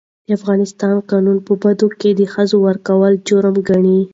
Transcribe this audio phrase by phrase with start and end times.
[0.27, 3.99] د افغانستان قانون په بدو کي د ښځو ورکول جرم ګڼي.